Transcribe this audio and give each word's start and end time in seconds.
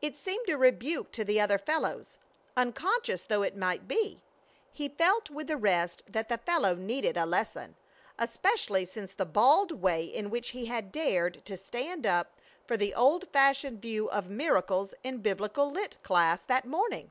It 0.00 0.16
seemed 0.16 0.48
a 0.48 0.56
rebuke 0.56 1.12
to 1.12 1.22
the 1.22 1.38
other 1.38 1.58
fellows, 1.58 2.16
unconscious 2.56 3.24
though 3.24 3.42
it 3.42 3.58
might 3.58 3.86
be. 3.86 4.22
He 4.72 4.88
felt 4.88 5.28
with 5.28 5.48
the 5.48 5.58
rest 5.58 6.02
that 6.08 6.30
the 6.30 6.38
fellow 6.38 6.74
needed 6.74 7.18
a 7.18 7.26
lesson. 7.26 7.76
Especially 8.18 8.86
since 8.86 9.12
the 9.12 9.26
bald 9.26 9.72
way 9.72 10.04
in 10.06 10.30
which 10.30 10.52
he 10.56 10.64
had 10.64 10.90
dared 10.92 11.44
to 11.44 11.58
stand 11.58 12.06
up 12.06 12.40
for 12.66 12.78
the 12.78 12.94
old 12.94 13.28
fashioned 13.34 13.82
view 13.82 14.08
of 14.08 14.30
miracles 14.30 14.94
in 15.04 15.18
biblical 15.18 15.70
lit. 15.70 15.98
class 16.02 16.40
that 16.44 16.64
morning. 16.64 17.10